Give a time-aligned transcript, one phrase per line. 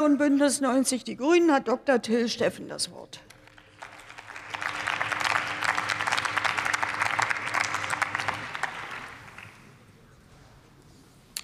[0.00, 2.00] Und Bündnis 90 Die Grünen hat Dr.
[2.00, 3.20] Till Steffen das Wort.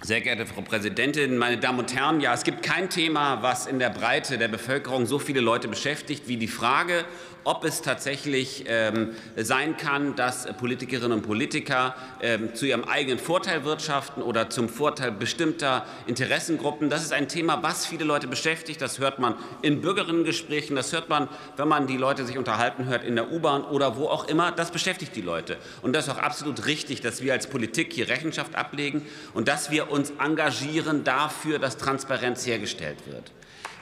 [0.00, 2.22] Sehr geehrte Frau Präsidentin, meine Damen und Herren!
[2.22, 6.26] Ja, es gibt kein Thema, was in der Breite der Bevölkerung so viele Leute beschäftigt
[6.26, 7.04] wie die Frage,
[7.46, 13.64] ob es tatsächlich ähm, sein kann, dass Politikerinnen und Politiker ähm, zu ihrem eigenen Vorteil
[13.64, 16.90] wirtschaften oder zum Vorteil bestimmter Interessengruppen.
[16.90, 18.82] Das ist ein Thema, was viele Leute beschäftigt.
[18.82, 23.04] Das hört man in Bürgerinnengesprächen, das hört man, wenn man die Leute sich unterhalten hört
[23.04, 24.50] in der U-Bahn oder wo auch immer.
[24.50, 25.56] Das beschäftigt die Leute.
[25.82, 29.70] Und das ist auch absolut richtig, dass wir als Politik hier Rechenschaft ablegen und dass
[29.70, 33.30] wir uns engagieren dafür, dass Transparenz hergestellt wird.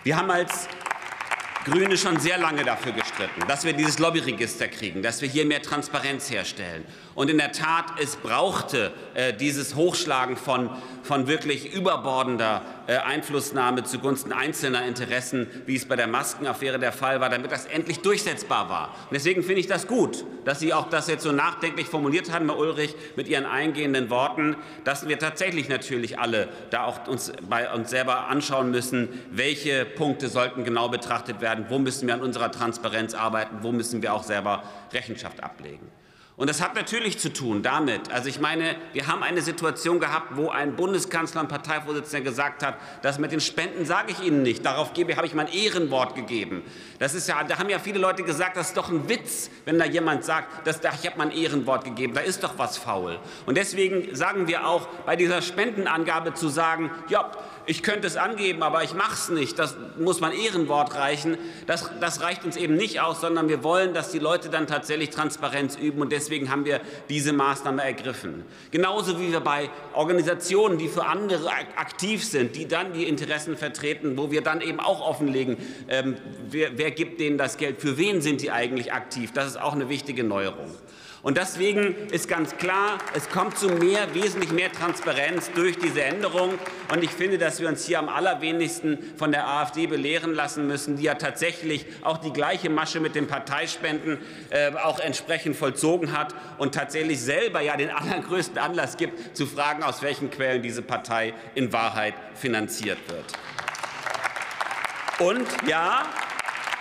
[0.02, 0.68] Wir haben als
[1.64, 5.62] Grüne schon sehr lange dafür gestritten, dass wir dieses Lobbyregister kriegen, dass wir hier mehr
[5.62, 6.84] Transparenz herstellen.
[7.14, 10.68] Und in der Tat, es brauchte äh, dieses Hochschlagen von,
[11.02, 17.20] von wirklich überbordender äh, Einflussnahme zugunsten einzelner Interessen, wie es bei der Maskenaffäre der Fall
[17.20, 18.88] war, damit das endlich durchsetzbar war.
[18.88, 22.46] Und deswegen finde ich das gut, dass Sie auch das jetzt so nachdenklich formuliert haben,
[22.46, 27.72] Herr Ulrich, mit Ihren eingehenden Worten, dass wir tatsächlich natürlich alle da auch uns bei
[27.72, 32.50] uns selber anschauen müssen, welche Punkte sollten genau betrachtet werden, wo müssen wir an unserer
[32.50, 35.90] Transparenz arbeiten, wo müssen wir auch selber Rechenschaft ablegen.
[36.36, 40.36] Und das hat natürlich zu tun damit, also ich meine, wir haben eine Situation gehabt,
[40.36, 44.66] wo ein Bundeskanzler und Parteivorsitzender gesagt hat, das mit den Spenden sage ich Ihnen nicht,
[44.66, 46.62] darauf gebe, habe ich mein Ehrenwort gegeben.
[46.98, 49.78] Das ist ja, da haben ja viele Leute gesagt, das ist doch ein Witz, wenn
[49.78, 53.20] da jemand sagt, dass, ich habe mein Ehrenwort gegeben, da ist doch was faul.
[53.46, 57.30] Und deswegen sagen wir auch, bei dieser Spendenangabe zu sagen, ja,
[57.66, 61.90] ich könnte es angeben, aber ich mache es nicht, das muss mein Ehrenwort reichen, das,
[62.00, 65.76] das reicht uns eben nicht aus, sondern wir wollen, dass die Leute dann tatsächlich Transparenz
[65.76, 68.44] üben und deswegen haben wir diese Maßnahme ergriffen.
[68.70, 74.16] Genauso wie wir bei Organisationen, die für andere aktiv sind, die dann die Interessen vertreten,
[74.16, 75.56] wo wir dann eben auch offenlegen,
[75.88, 76.16] ähm,
[76.48, 79.32] wer, wer gibt denen das Geld, für wen sind die eigentlich aktiv.
[79.32, 80.70] Das ist auch eine wichtige Neuerung.
[81.24, 86.58] Und deswegen ist ganz klar, es kommt zu mehr, wesentlich mehr Transparenz durch diese Änderung.
[86.92, 90.96] Und ich finde, dass wir uns hier am allerwenigsten von der AfD belehren lassen müssen,
[90.96, 94.18] die ja tatsächlich auch die gleiche Masche mit den Parteispenden
[94.50, 99.82] äh, auch entsprechend vollzogen hat und tatsächlich selber ja den allergrößten Anlass gibt, zu fragen,
[99.82, 103.24] aus welchen Quellen diese Partei in Wahrheit finanziert wird.
[105.20, 106.02] Und ja,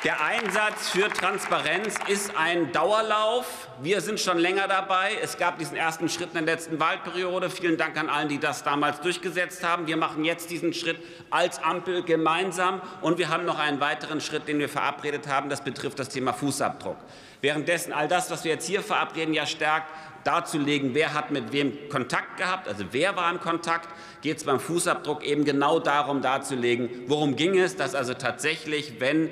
[0.03, 3.69] der Einsatz für Transparenz ist ein Dauerlauf.
[3.81, 5.13] Wir sind schon länger dabei.
[5.21, 7.49] Es gab diesen ersten Schritt in der letzten Wahlperiode.
[7.49, 9.87] Vielen Dank an allen, die das damals durchgesetzt haben.
[9.87, 10.97] Wir machen jetzt diesen Schritt
[11.29, 12.81] als Ampel gemeinsam.
[12.99, 15.49] Und wir haben noch einen weiteren Schritt, den wir verabredet haben.
[15.49, 16.97] Das betrifft das Thema Fußabdruck.
[17.39, 19.89] Währenddessen all das, was wir jetzt hier verabreden, ja stärkt,
[20.23, 23.89] darzulegen, wer hat mit wem Kontakt gehabt, also wer war im Kontakt,
[24.21, 29.29] geht es beim Fußabdruck eben genau darum darzulegen, worum ging es, dass also tatsächlich, wenn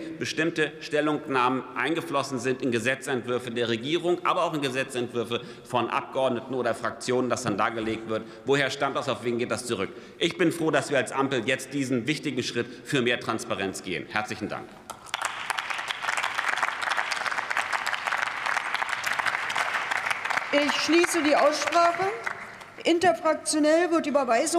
[0.61, 6.75] bestimmte Stellungnahmen eingeflossen sind in Gesetzentwürfe der Regierung, aber auch in Gesetzentwürfe von Abgeordneten oder
[6.75, 9.89] Fraktionen, dass dann dargelegt wird, woher stammt das, auf wen geht das zurück.
[10.17, 14.05] Ich bin froh, dass wir als Ampel jetzt diesen wichtigen Schritt für mehr Transparenz gehen.
[14.09, 14.67] Herzlichen Dank.
[20.53, 22.11] Ich schließe die Aussprache.
[22.83, 24.41] Interfraktionell wird Überweisung